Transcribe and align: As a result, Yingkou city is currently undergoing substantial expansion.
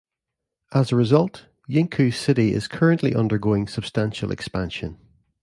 As 0.73 0.91
a 0.91 0.95
result, 0.95 1.45
Yingkou 1.69 2.11
city 2.11 2.55
is 2.55 2.67
currently 2.67 3.13
undergoing 3.13 3.67
substantial 3.67 4.31
expansion. 4.31 4.97